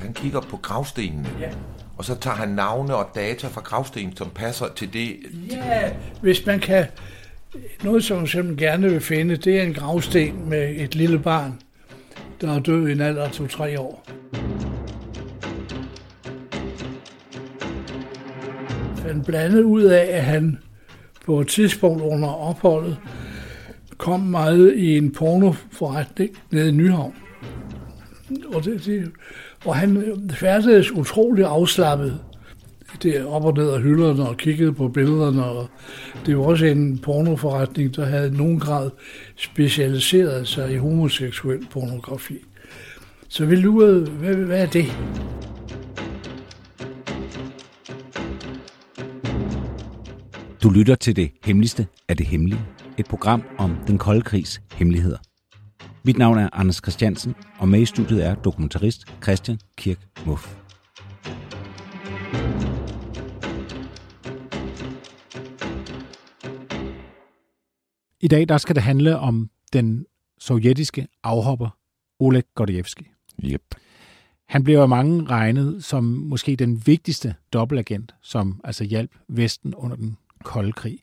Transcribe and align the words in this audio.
Han 0.00 0.12
kigger 0.12 0.40
på 0.40 0.56
gravstenene, 0.56 1.28
ja. 1.40 1.50
og 1.96 2.04
så 2.04 2.14
tager 2.14 2.36
han 2.36 2.48
navne 2.48 2.94
og 2.94 3.10
data 3.14 3.46
fra 3.46 3.60
gravstenen, 3.60 4.16
som 4.16 4.30
passer 4.34 4.66
til 4.76 4.92
det. 4.92 5.16
Ja, 5.50 5.90
hvis 6.22 6.46
man 6.46 6.60
kan... 6.60 6.86
Noget, 7.84 8.04
som 8.04 8.26
man 8.34 8.56
gerne 8.56 8.90
vil 8.90 9.00
finde, 9.00 9.36
det 9.36 9.58
er 9.58 9.62
en 9.62 9.74
gravsten 9.74 10.48
med 10.48 10.74
et 10.76 10.94
lille 10.94 11.18
barn, 11.18 11.60
der 12.40 12.54
er 12.54 12.60
død 12.60 12.88
i 12.88 12.92
en 12.92 13.00
alder 13.00 13.24
af 13.24 13.30
to-tre 13.32 13.80
år. 13.80 14.06
Han 19.06 19.24
blandet 19.24 19.62
ud 19.62 19.82
af, 19.82 20.08
at 20.10 20.24
han 20.24 20.58
på 21.26 21.40
et 21.40 21.48
tidspunkt 21.48 22.02
under 22.02 22.28
opholdet 22.28 22.98
kom 23.98 24.20
meget 24.20 24.74
i 24.76 24.96
en 24.96 25.12
pornoforretning 25.12 26.30
nede 26.50 26.68
i 26.68 26.72
Nyhavn. 26.72 27.14
Og, 28.54 28.64
det, 28.64 28.84
det, 28.84 29.12
og 29.64 29.76
han 29.76 30.20
færdedes 30.30 30.90
utrolig 30.90 31.44
afslappet 31.44 32.20
det 33.02 33.26
op 33.26 33.44
og 33.44 33.54
ned 33.56 33.70
af 33.70 33.80
hylderne 33.82 34.28
og 34.28 34.36
kiggede 34.36 34.72
på 34.72 34.88
billederne. 34.88 35.44
Og 35.44 35.68
det 36.26 36.38
var 36.38 36.44
også 36.44 36.66
en 36.66 36.98
pornoforretning, 36.98 37.96
der 37.96 38.04
havde 38.04 38.28
i 38.28 38.30
nogen 38.30 38.60
grad 38.60 38.90
specialiseret 39.36 40.48
sig 40.48 40.72
i 40.72 40.76
homoseksuel 40.76 41.66
pornografi. 41.70 42.38
Så 43.28 43.46
vi 43.46 43.56
lurede, 43.56 44.10
hvad, 44.10 44.34
hvad 44.34 44.62
er 44.62 44.66
det? 44.66 44.84
Du 50.62 50.70
lytter 50.70 50.94
til 50.94 51.16
det 51.16 51.30
hemmeligste 51.44 51.86
af 52.08 52.16
det 52.16 52.26
hemmelige. 52.26 52.60
Et 52.98 53.06
program 53.06 53.42
om 53.58 53.76
den 53.86 53.98
kolde 53.98 54.22
krigs 54.22 54.60
hemmeligheder. 54.74 55.29
Mit 56.04 56.18
navn 56.18 56.38
er 56.38 56.48
Anders 56.52 56.76
Christiansen, 56.76 57.34
og 57.58 57.68
med 57.68 57.80
i 57.80 57.84
studiet 57.84 58.26
er 58.26 58.34
dokumentarist 58.34 59.06
Christian 59.22 59.58
Kirk 59.76 59.98
Muff. 60.26 60.54
I 68.20 68.28
dag 68.28 68.48
der 68.48 68.58
skal 68.58 68.74
det 68.74 68.82
handle 68.82 69.18
om 69.18 69.50
den 69.72 70.06
sovjetiske 70.38 71.08
afhopper 71.22 71.68
Oleg 72.18 72.44
Gordievsky. 72.54 73.02
Yep. 73.44 73.62
Han 74.48 74.64
blev 74.64 74.78
af 74.78 74.88
mange 74.88 75.24
regnet 75.24 75.84
som 75.84 76.04
måske 76.04 76.56
den 76.56 76.86
vigtigste 76.86 77.34
dobbeltagent, 77.52 78.14
som 78.22 78.60
altså 78.64 78.84
hjalp 78.84 79.10
Vesten 79.28 79.74
under 79.74 79.96
den 79.96 80.16
kolde 80.44 80.72
krig. 80.72 80.98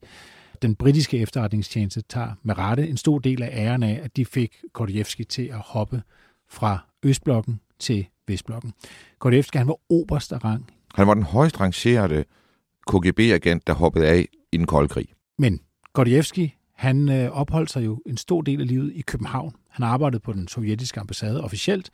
Den 0.61 0.75
britiske 0.75 1.17
efterretningstjeneste 1.17 2.01
tager 2.01 2.31
med 2.43 2.57
rette 2.57 2.87
en 2.87 2.97
stor 2.97 3.19
del 3.19 3.43
af 3.43 3.49
æren 3.51 3.83
af, 3.83 3.99
at 4.03 4.17
de 4.17 4.25
fik 4.25 4.55
Gordievsky 4.73 5.23
til 5.23 5.43
at 5.43 5.59
hoppe 5.59 6.01
fra 6.49 6.79
Østblokken 7.03 7.59
til 7.79 8.07
Vestblokken. 8.27 8.73
Gordievsky 9.19 9.57
han 9.57 9.67
var 9.67 9.77
oberst 9.89 10.33
af 10.33 10.43
rang, 10.43 10.71
Han 10.95 11.07
var 11.07 11.13
den 11.13 11.23
højst 11.23 11.59
rangerede 11.59 12.23
KGB-agent, 12.87 13.67
der 13.67 13.73
hoppede 13.73 14.07
af 14.07 14.27
i 14.51 14.57
den 14.57 14.65
kolde 14.65 14.87
krig. 14.87 15.07
men 15.37 15.59
Gordievsky 15.93 16.49
han 16.75 17.09
øh, 17.09 17.31
opholdt 17.31 17.71
sig 17.71 17.85
jo 17.85 18.01
en 18.05 18.17
stor 18.17 18.41
del 18.41 18.61
af 18.61 18.67
livet 18.67 18.91
i 18.95 19.01
København. 19.01 19.55
Han 19.69 19.85
arbejdede 19.85 20.19
på 20.19 20.33
den 20.33 20.47
sovjetiske 20.47 20.99
ambassade 20.99 21.43
officielt, 21.43 21.89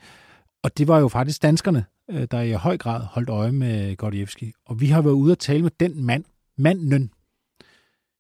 og 0.64 0.78
det 0.78 0.88
var 0.88 1.00
jo 1.00 1.08
faktisk 1.08 1.42
danskerne, 1.42 1.86
øh, 2.12 2.28
der 2.32 2.42
i 2.42 2.52
høj 2.52 2.78
grad 2.78 3.02
holdt 3.02 3.30
øje 3.30 3.52
med 3.52 3.96
Gordievsky. 3.98 4.54
Og 4.66 4.82
vi 4.82 4.88
har 4.88 5.02
været 5.02 5.14
ude 5.14 5.32
at 5.32 5.40
tale 5.40 5.64
med 5.64 5.72
den 5.80 6.06
mand, 6.06 6.24
manden, 6.58 7.12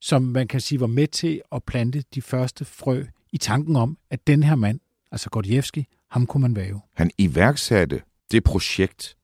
som 0.03 0.21
man 0.21 0.47
kan 0.47 0.61
sige 0.61 0.79
var 0.79 0.87
med 0.87 1.07
til 1.07 1.41
at 1.51 1.63
plante 1.63 2.03
de 2.15 2.21
første 2.21 2.65
frø 2.65 3.03
i 3.31 3.37
tanken 3.37 3.75
om, 3.75 3.97
at 4.09 4.27
den 4.27 4.43
her 4.43 4.55
mand, 4.55 4.79
altså 5.11 5.29
Gordievsky, 5.29 5.83
ham 6.11 6.25
kunne 6.25 6.41
man 6.41 6.55
væve. 6.55 6.81
Han 6.93 7.11
iværksatte 7.17 8.01
det 8.31 8.43
projekt, 8.43 9.17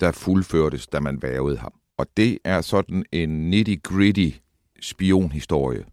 der 0.00 0.12
fuldførtes, 0.12 0.86
da 0.86 1.00
man 1.00 1.22
vævede 1.22 1.56
ham. 1.56 1.72
Og 1.98 2.06
det 2.16 2.38
er 2.44 2.60
sådan 2.60 3.04
en 3.12 3.54
nitty-gritty 3.54 4.40
spionhistorie 4.80 5.84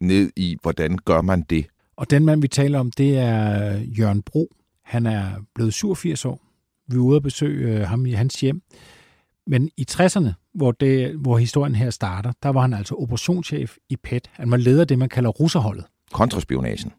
ned 0.00 0.30
i, 0.36 0.56
hvordan 0.62 0.98
gør 1.04 1.22
man 1.22 1.42
det. 1.42 1.66
Og 1.96 2.10
den 2.10 2.24
mand, 2.24 2.40
vi 2.40 2.48
taler 2.48 2.78
om, 2.78 2.90
det 2.90 3.18
er 3.18 3.78
Jørgen 3.78 4.22
Bro. 4.22 4.54
Han 4.84 5.06
er 5.06 5.32
blevet 5.54 5.74
87 5.74 6.24
år. 6.24 6.40
Vi 6.88 6.96
er 6.96 7.00
ude 7.00 7.16
at 7.16 7.22
besøge 7.22 7.80
øh, 7.80 7.80
ham 7.80 8.06
i 8.06 8.12
hans 8.12 8.40
hjem. 8.40 8.62
Men 9.50 9.70
i 9.76 9.86
60'erne, 9.90 10.28
hvor, 10.54 10.72
det, 10.72 11.14
hvor 11.14 11.38
historien 11.38 11.74
her 11.74 11.90
starter, 11.90 12.32
der 12.42 12.48
var 12.48 12.60
han 12.60 12.74
altså 12.74 12.94
operationschef 12.94 13.76
i 13.88 13.96
PET. 13.96 14.30
Han 14.32 14.50
var 14.50 14.56
leder 14.56 14.80
af 14.80 14.88
det, 14.88 14.98
man 14.98 15.08
kalder 15.08 15.30
russerholdet. 15.30 15.84
Kontraspionagen. 16.12 16.92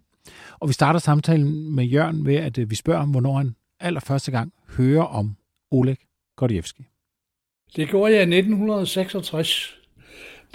Og 0.60 0.68
vi 0.68 0.74
starter 0.74 1.00
samtalen 1.00 1.76
med 1.76 1.86
Jørgen 1.86 2.26
ved, 2.26 2.36
at 2.36 2.58
øh, 2.58 2.70
vi 2.70 2.76
spørger 2.76 3.00
ham, 3.00 3.10
hvornår 3.12 3.38
han 3.38 3.56
allerførste 3.80 4.32
gang 4.32 4.54
hører 4.78 5.04
om 5.04 5.36
Oleg 5.72 5.98
Gordievsky. 6.36 6.82
Det 7.76 7.90
gjorde 7.90 8.12
jeg 8.14 8.20
i 8.20 8.38
1966. 8.38 9.76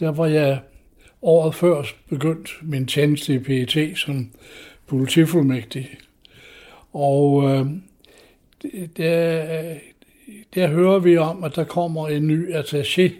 Der 0.00 0.08
var 0.08 0.26
jeg 0.26 0.60
året 1.22 1.54
før 1.54 1.82
begyndt 2.08 2.50
min 2.62 2.86
tjeneste 2.86 3.34
i 3.34 3.38
PET 3.38 3.98
som 3.98 4.30
politifuldmægtig. 4.86 5.88
Og 6.92 7.44
øh, 7.50 7.66
det- 8.62 8.96
der, 8.96 9.74
der 10.54 10.68
hører 10.68 10.98
vi 10.98 11.16
om, 11.16 11.44
at 11.44 11.56
der 11.56 11.64
kommer 11.64 12.08
en 12.08 12.26
ny 12.26 12.54
attaché 12.54 13.12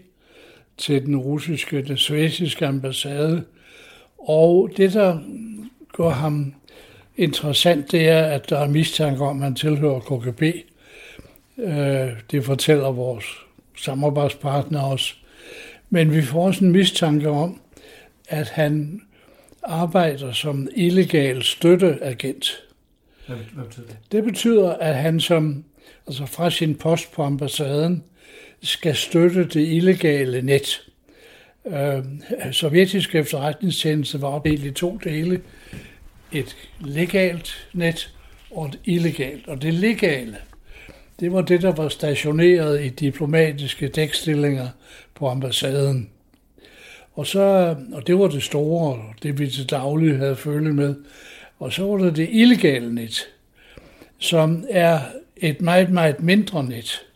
til 0.77 1.07
den 1.07 1.17
russiske, 1.17 1.83
den 1.83 1.97
sovjetiske 1.97 2.67
ambassade. 2.67 3.45
Og 4.19 4.71
det, 4.77 4.93
der 4.93 5.19
gør 5.93 6.11
ham 6.11 6.55
interessant, 7.17 7.93
det 7.93 8.09
er, 8.09 8.23
at 8.23 8.51
der 8.51 8.59
er 8.59 8.69
mistanke 8.69 9.25
om, 9.25 9.37
at 9.37 9.45
han 9.45 9.55
tilhører 9.55 10.01
KGB. 10.01 10.43
Øh, 11.59 12.09
det 12.31 12.45
fortæller 12.45 12.93
vores 12.93 13.25
samarbejdspartner 13.77 14.81
også. 14.81 15.15
Men 15.91 16.15
vi 16.15 16.23
får 16.23 16.47
også 16.47 16.65
en 16.65 16.73
mistanke 16.73 17.29
om, 17.29 17.61
at 18.29 18.49
han 18.49 19.03
arbejder 19.63 20.33
som 20.33 20.69
illegal 20.77 21.43
støtteagent. 21.43 22.63
Hvad 23.27 23.65
betyder 23.65 23.87
det? 23.87 23.97
Det 24.13 24.25
betyder, 24.25 24.73
at 24.73 24.95
han 24.95 25.21
som, 25.21 25.65
altså 26.07 26.27
fra 26.27 26.51
sin 26.51 26.75
post 26.75 27.13
på 27.13 27.23
ambassaden 27.23 28.05
skal 28.63 28.97
støtte 28.97 29.45
det 29.45 29.69
illegale 29.69 30.43
net. 30.43 30.83
Øh, 31.67 32.05
sovjetiske 32.53 33.19
efterretningstjeneste 33.19 34.23
var 34.23 34.29
opdelt 34.29 34.65
i 34.65 34.71
to 34.71 34.99
dele. 35.05 35.41
Et 36.33 36.57
legalt 36.81 37.69
net 37.73 38.15
og 38.51 38.67
et 38.67 38.79
illegalt. 38.85 39.49
Og 39.49 39.63
det 39.63 39.75
legale, 39.75 40.37
det 41.21 41.33
var 41.33 41.43
det, 41.43 41.63
der 41.63 41.73
var 41.73 41.89
stationeret 41.89 42.85
i 42.85 42.89
diplomatiske 42.89 43.89
dækstillinger 43.89 44.69
på 45.15 45.29
ambassaden. 45.29 46.11
Og, 47.13 47.27
så, 47.27 47.77
og 47.93 48.07
det 48.07 48.19
var 48.19 48.29
det 48.29 48.43
store, 48.43 48.95
og 48.95 49.15
det 49.23 49.39
vi 49.39 49.51
til 49.51 49.71
daglig 49.71 50.19
havde 50.19 50.37
følge 50.37 50.73
med. 50.73 50.95
Og 51.59 51.73
så 51.73 51.87
var 51.87 51.97
der 51.97 52.11
det 52.11 52.29
illegale 52.31 52.95
net, 52.95 53.29
som 54.19 54.65
er 54.71 55.01
et 55.37 55.61
meget, 55.61 55.91
meget 55.91 56.23
mindre 56.23 56.65
net, 56.65 57.07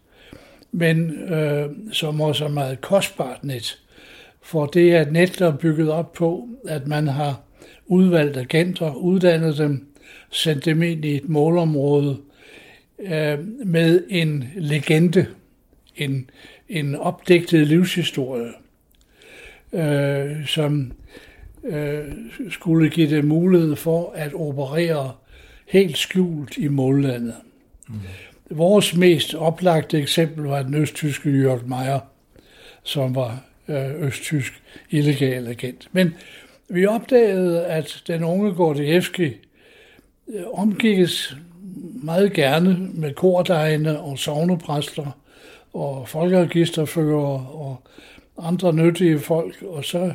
men 0.73 1.11
øh, 1.11 1.71
som 1.93 2.21
også 2.21 2.45
er 2.45 2.49
meget 2.49 2.81
kostbart 2.81 3.45
net. 3.45 3.79
For 4.43 4.67
det 4.67 4.95
er 4.95 5.03
et 5.03 5.13
net, 5.13 5.39
der 5.39 5.53
er 5.53 5.57
bygget 5.57 5.91
op 5.91 6.13
på, 6.13 6.49
at 6.69 6.87
man 6.87 7.09
har 7.09 7.41
udvalgt 7.87 8.37
agenter, 8.37 8.95
uddannet 8.95 9.59
dem, 9.59 9.87
sendt 10.31 10.65
dem 10.65 10.83
ind 10.83 11.05
i 11.05 11.17
et 11.17 11.29
målområde 11.29 12.19
øh, 12.99 13.39
med 13.67 14.05
en 14.09 14.45
legende, 14.57 15.27
en, 15.97 16.31
en 16.69 16.95
opdigtet 16.95 17.67
livshistorie, 17.67 18.53
øh, 19.73 20.47
som 20.47 20.93
øh, 21.65 22.05
skulle 22.51 22.91
give 22.91 23.11
dem 23.11 23.25
mulighed 23.25 23.77
for 23.77 24.13
at 24.17 24.35
operere 24.35 25.13
helt 25.67 25.99
skjult 25.99 26.57
i 26.57 26.69
mållandet. 26.69 27.35
Mm. 27.89 27.95
Vores 28.51 28.97
mest 28.97 29.35
oplagte 29.35 29.99
eksempel 29.99 30.45
var 30.45 30.63
den 30.63 30.75
østtyske 30.75 31.31
Jørg 31.31 31.69
Meyer, 31.69 32.01
som 32.83 33.15
var 33.15 33.45
øh, 33.69 34.03
østtysk 34.03 34.63
illegal 34.91 35.47
agent. 35.49 35.89
Men 35.93 36.15
vi 36.69 36.87
opdagede, 36.87 37.65
at 37.65 38.03
den 38.07 38.25
unge 38.25 38.55
Gordievski 38.55 39.37
øh, 40.29 40.43
omgikkes 40.53 41.37
meget 42.03 42.33
gerne 42.33 42.91
med 42.95 43.15
kordegne 43.15 44.01
og 44.01 44.19
sovnepræster 44.19 45.19
og 45.73 46.09
folkeregisterfører 46.09 47.55
og 47.55 47.83
andre 48.39 48.73
nyttige 48.73 49.19
folk, 49.19 49.63
og 49.63 49.85
så 49.85 50.13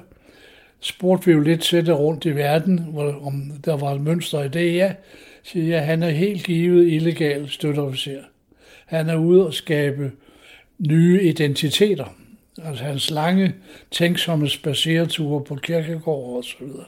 spurgte 0.83 1.25
vi 1.25 1.31
jo 1.31 1.39
lidt 1.39 1.71
det 1.71 2.00
rundt 2.00 2.25
i 2.25 2.35
verden, 2.35 2.88
hvor, 2.89 3.25
om 3.25 3.51
der 3.65 3.77
var 3.77 3.91
et 3.91 4.01
mønster 4.01 4.44
i 4.44 4.47
det. 4.47 4.75
Ja, 4.75 4.94
siger 5.44 5.75
jeg, 5.75 5.85
han 5.85 6.03
er 6.03 6.09
helt 6.09 6.44
givet 6.44 6.88
illegal 6.88 7.50
støtteofficer. 7.50 8.21
Han 8.85 9.09
er 9.09 9.15
ude 9.15 9.47
og 9.47 9.53
skabe 9.53 10.12
nye 10.80 11.24
identiteter. 11.24 12.15
Altså 12.63 12.83
hans 12.83 13.12
lange, 13.12 13.56
tænksomme 13.91 14.50
spacereture 14.50 15.44
på 15.44 15.56
kirkegård 15.56 16.38
og 16.38 16.44
så 16.44 16.56
videre. 16.59 16.86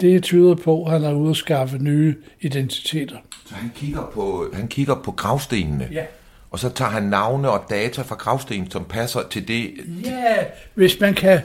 Det 0.00 0.22
tyder 0.22 0.54
på, 0.54 0.84
at 0.84 0.90
han 0.90 1.04
er 1.04 1.12
ude 1.12 1.30
at 1.30 1.36
skaffe 1.36 1.78
nye 1.78 2.14
identiteter. 2.40 3.16
Så 3.46 3.54
han 3.54 3.70
kigger 3.74 4.10
på, 4.14 4.46
han 4.52 4.68
kigger 4.68 4.94
på 5.04 5.12
gravstenene? 5.12 5.88
Ja. 5.92 6.04
Og 6.50 6.58
så 6.58 6.68
tager 6.68 6.90
han 6.90 7.02
navne 7.02 7.50
og 7.50 7.64
data 7.70 8.02
fra 8.02 8.14
gravstenen, 8.14 8.70
som 8.70 8.84
passer 8.84 9.20
til 9.30 9.48
det? 9.48 9.70
Ja, 10.04 10.36
hvis 10.74 11.00
man 11.00 11.14
kan... 11.14 11.40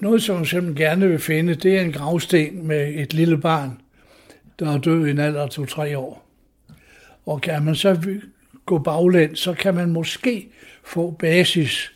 Noget, 0.00 0.22
som 0.22 0.36
man 0.36 0.44
simpelthen 0.44 0.86
gerne 0.86 1.08
vil 1.08 1.18
finde, 1.18 1.54
det 1.54 1.76
er 1.76 1.80
en 1.80 1.92
gravsten 1.92 2.66
med 2.66 2.94
et 2.94 3.14
lille 3.14 3.38
barn, 3.38 3.80
der 4.58 4.72
er 4.72 4.78
død 4.78 5.06
i 5.06 5.10
en 5.10 5.18
alder 5.18 5.42
af 5.42 5.50
to-tre 5.50 5.98
år. 5.98 6.26
Og 7.26 7.40
kan 7.40 7.62
man 7.62 7.74
så 7.74 8.18
gå 8.66 8.78
baglæns, 8.78 9.38
så 9.38 9.54
kan 9.54 9.74
man 9.74 9.92
måske 9.92 10.48
få 10.84 11.10
basis 11.10 11.92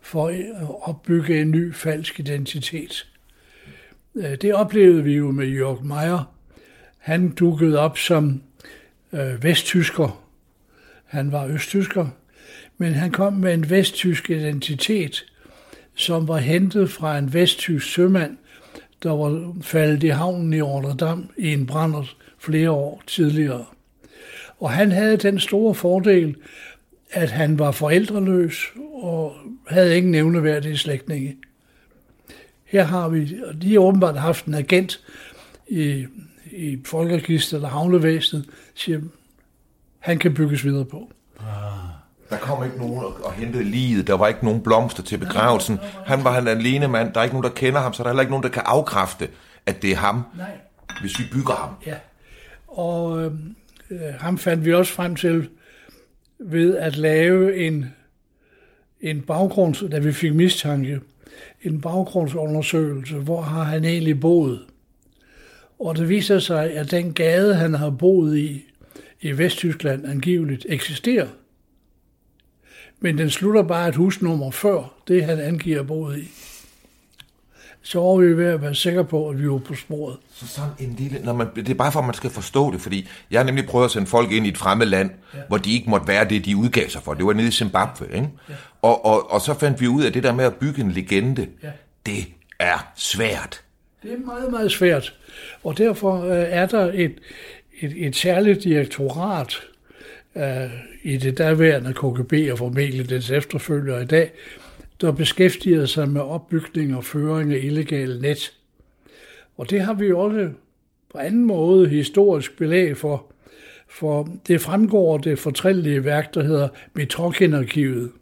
for 0.00 0.28
øh, 0.28 0.38
at 0.38 0.68
opbygge 0.82 1.40
en 1.40 1.50
ny 1.50 1.74
falsk 1.74 2.20
identitet. 2.20 3.08
Øh, 4.14 4.36
det 4.42 4.54
oplevede 4.54 5.04
vi 5.04 5.12
jo 5.16 5.30
med 5.30 5.46
Jörg 5.46 5.84
Meier. 5.84 6.34
Han 6.98 7.30
dukkede 7.30 7.78
op 7.78 7.98
som 7.98 8.42
øh, 9.12 9.42
vesttysker. 9.44 10.24
Han 11.04 11.32
var 11.32 11.46
østtysker, 11.46 12.06
men 12.78 12.92
han 12.92 13.10
kom 13.10 13.32
med 13.32 13.54
en 13.54 13.70
vesttysk 13.70 14.30
identitet, 14.30 15.31
som 15.94 16.28
var 16.28 16.38
hentet 16.38 16.90
fra 16.90 17.18
en 17.18 17.32
vesttysk 17.32 17.92
sømand, 17.92 18.36
der 19.02 19.10
var 19.10 19.54
faldet 19.62 20.02
i 20.02 20.08
havnen 20.08 20.52
i 20.52 20.62
Rotterdam 20.62 21.30
i 21.36 21.52
en 21.52 21.66
brændert 21.66 22.16
flere 22.38 22.70
år 22.70 23.02
tidligere. 23.06 23.64
Og 24.60 24.70
han 24.70 24.92
havde 24.92 25.16
den 25.16 25.40
store 25.40 25.74
fordel, 25.74 26.36
at 27.10 27.30
han 27.30 27.58
var 27.58 27.70
forældreløs 27.70 28.66
og 28.92 29.34
havde 29.68 29.96
ingen 29.96 30.12
nævneværdige 30.12 30.78
slægtninge. 30.78 31.36
Her 32.64 32.84
har 32.84 33.08
vi, 33.08 33.36
og 33.46 33.62
de 33.62 33.72
har 33.72 33.80
åbenbart 33.80 34.18
haft 34.18 34.44
en 34.44 34.54
agent 34.54 35.00
i, 35.68 36.06
i 36.52 36.78
folkeregisteret 36.84 37.58
eller 37.58 37.68
havnevæsenet, 37.68 38.48
siger, 38.74 39.00
han 39.98 40.18
kan 40.18 40.34
bygges 40.34 40.64
videre 40.64 40.84
på. 40.84 41.12
Der 42.32 42.38
kom 42.38 42.64
ikke 42.64 42.78
nogen 42.78 43.04
og 43.24 43.32
hentede 43.32 43.64
livet. 43.64 44.06
Der 44.06 44.14
var 44.14 44.28
ikke 44.28 44.44
nogen 44.44 44.62
blomster 44.62 45.02
til 45.02 45.18
begravelsen. 45.18 45.78
Han 46.06 46.24
var 46.24 46.32
han 46.32 46.48
alene 46.48 46.88
mand. 46.88 47.12
Der 47.12 47.20
er 47.20 47.24
ikke 47.24 47.34
nogen, 47.34 47.44
der 47.44 47.54
kender 47.54 47.80
ham, 47.80 47.92
så 47.92 48.02
der 48.02 48.08
er 48.08 48.12
heller 48.12 48.22
ikke 48.22 48.30
nogen, 48.30 48.42
der 48.42 48.48
kan 48.48 48.62
afkræfte, 48.66 49.28
at 49.66 49.82
det 49.82 49.90
er 49.90 49.96
ham, 49.96 50.22
Nej. 50.36 50.50
hvis 51.00 51.18
vi 51.18 51.24
bygger 51.32 51.54
ham. 51.54 51.70
Ja, 51.86 51.94
og 52.68 53.24
øh, 53.90 54.14
ham 54.18 54.38
fandt 54.38 54.64
vi 54.64 54.74
også 54.74 54.92
frem 54.92 55.16
til 55.16 55.48
ved 56.38 56.76
at 56.76 56.96
lave 56.96 57.66
en, 57.66 57.86
en 59.00 59.20
baggrunds, 59.20 59.84
da 59.90 59.98
vi 59.98 60.12
fik 60.12 60.34
mistanke, 60.34 61.00
en 61.62 61.80
baggrundsundersøgelse, 61.80 63.14
hvor 63.14 63.40
har 63.40 63.62
han 63.62 63.84
egentlig 63.84 64.20
boet. 64.20 64.60
Og 65.78 65.96
det 65.96 66.08
viser 66.08 66.38
sig, 66.38 66.72
at 66.72 66.90
den 66.90 67.12
gade, 67.12 67.54
han 67.54 67.74
har 67.74 67.90
boet 67.90 68.38
i, 68.38 68.64
i 69.20 69.38
Vesttyskland 69.38 70.06
angiveligt 70.06 70.66
eksisterer. 70.68 71.26
Men 73.02 73.18
den 73.18 73.30
slutter 73.30 73.62
bare 73.62 73.88
et 73.88 73.94
husnummer 73.94 74.50
før 74.50 74.94
det, 75.08 75.24
han 75.24 75.40
angiver 75.40 75.82
boet 75.82 76.18
i. 76.18 76.30
Så 77.82 78.00
var 78.00 78.16
vi 78.16 78.36
ved 78.36 78.46
at 78.46 78.62
være 78.62 78.74
sikre 78.74 79.04
på, 79.04 79.28
at 79.28 79.38
vi 79.42 79.50
var 79.50 79.58
på 79.58 79.74
sporet. 79.74 80.16
Så 80.34 80.46
sådan 80.46 80.70
en 80.78 80.96
lille... 80.98 81.18
Når 81.24 81.32
man, 81.32 81.46
det 81.54 81.68
er 81.68 81.74
bare 81.74 81.92
for, 81.92 82.00
at 82.00 82.06
man 82.06 82.14
skal 82.14 82.30
forstå 82.30 82.72
det, 82.72 82.80
fordi 82.80 83.08
jeg 83.30 83.40
har 83.40 83.44
nemlig 83.44 83.66
prøvet 83.66 83.84
at 83.84 83.90
sende 83.90 84.06
folk 84.06 84.32
ind 84.32 84.46
i 84.46 84.48
et 84.48 84.58
fremmed 84.58 84.86
land, 84.86 85.10
ja. 85.34 85.38
hvor 85.48 85.56
de 85.56 85.72
ikke 85.72 85.90
måtte 85.90 86.08
være 86.08 86.24
det, 86.24 86.44
de 86.44 86.56
udgav 86.56 86.88
sig 86.88 87.02
for. 87.02 87.14
Det 87.14 87.26
var 87.26 87.32
nede 87.32 87.48
i 87.48 87.50
Zimbabwe, 87.50 88.06
ikke? 88.14 88.28
Ja. 88.48 88.54
Og, 88.82 89.04
og, 89.04 89.30
og 89.30 89.40
så 89.40 89.54
fandt 89.54 89.80
vi 89.80 89.88
ud 89.88 90.02
af 90.02 90.12
det 90.12 90.22
der 90.22 90.34
med 90.34 90.44
at 90.44 90.54
bygge 90.54 90.80
en 90.80 90.92
legende. 90.92 91.46
Ja. 91.62 91.70
Det 92.06 92.26
er 92.58 92.92
svært. 92.96 93.60
Det 94.02 94.12
er 94.12 94.26
meget, 94.26 94.50
meget 94.50 94.72
svært. 94.72 95.14
Og 95.64 95.78
derfor 95.78 96.24
øh, 96.24 96.44
er 96.48 96.66
der 96.66 96.92
et, 96.94 97.14
et, 97.80 98.06
et 98.06 98.16
særligt 98.16 98.64
direktorat 98.64 99.54
øh, 100.36 100.70
i 101.02 101.16
det 101.16 101.38
daværende 101.38 101.94
KGB 101.94 102.32
og 102.52 102.58
formentlig 102.58 103.10
dets 103.10 103.30
efterfølger 103.30 103.98
i 103.98 104.04
dag, 104.04 104.32
der 105.00 105.12
beskæftigede 105.12 105.86
sig 105.86 106.08
med 106.08 106.20
opbygning 106.20 106.96
og 106.96 107.04
føring 107.04 107.52
af 107.52 107.58
illegale 107.62 108.20
net. 108.20 108.52
Og 109.56 109.70
det 109.70 109.80
har 109.80 109.94
vi 109.94 110.06
jo 110.06 110.20
også 110.20 110.50
på 111.10 111.18
anden 111.18 111.44
måde 111.44 111.88
historisk 111.88 112.58
belæg 112.58 112.96
for, 112.96 113.32
for 113.88 114.28
det 114.46 114.60
fremgår 114.60 115.18
det 115.18 115.38
fortrællige 115.38 116.04
værk, 116.04 116.34
der 116.34 116.42
hedder 116.42 116.68
Metrokenarkivet. 116.94 118.12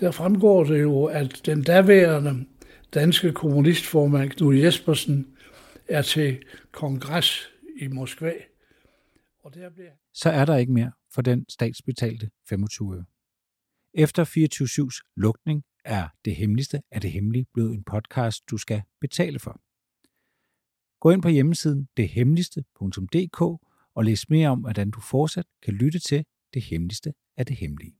Der 0.00 0.10
fremgår 0.10 0.64
det 0.64 0.80
jo, 0.80 1.04
at 1.04 1.40
den 1.46 1.62
daværende 1.62 2.44
danske 2.94 3.32
kommunistformand 3.32 4.30
Knud 4.30 4.54
Jespersen 4.54 5.26
er 5.88 6.02
til 6.02 6.38
kongres 6.72 7.50
i 7.80 7.86
Moskva. 7.86 8.32
Og 9.44 9.54
der 9.54 9.70
bliver... 9.70 9.90
Så 10.14 10.30
er 10.30 10.44
der 10.44 10.56
ikke 10.56 10.72
mere 10.72 10.90
for 11.14 11.22
den 11.22 11.46
statsbetalte 11.48 12.30
25 12.48 12.96
øre. 12.96 13.04
Efter 13.94 14.24
24-7's 14.24 15.12
lukning 15.16 15.64
er 15.84 16.08
Det 16.24 16.36
Hemmeligste 16.36 16.82
af 16.90 17.00
det 17.00 17.12
Hemmelige 17.12 17.46
blevet 17.54 17.74
en 17.74 17.84
podcast, 17.84 18.50
du 18.50 18.56
skal 18.56 18.82
betale 19.00 19.38
for. 19.38 19.60
Gå 21.00 21.10
ind 21.10 21.22
på 21.22 21.28
hjemmesiden 21.28 21.88
dethemmeligste.dk 21.96 23.40
og 23.94 24.04
læs 24.04 24.28
mere 24.28 24.48
om, 24.48 24.60
hvordan 24.60 24.90
du 24.90 25.00
fortsat 25.00 25.46
kan 25.62 25.74
lytte 25.74 25.98
til 25.98 26.24
Det 26.54 26.62
Hemmeligste 26.62 27.14
af 27.36 27.46
det 27.46 27.56
Hemmelige. 27.56 27.99